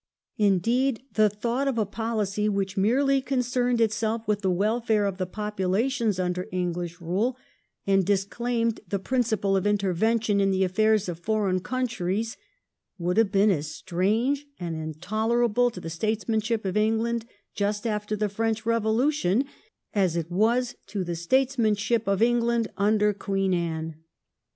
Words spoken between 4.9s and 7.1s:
of the populations under English